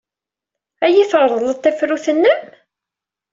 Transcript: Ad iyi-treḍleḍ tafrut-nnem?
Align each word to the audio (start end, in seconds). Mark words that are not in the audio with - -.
Ad 0.85 0.91
iyi-treḍleḍ 0.91 1.55
tafrut-nnem? 1.59 2.41